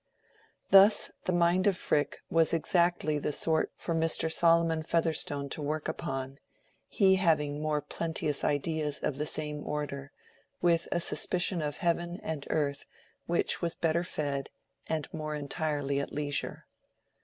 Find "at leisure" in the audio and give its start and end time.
15.99-16.65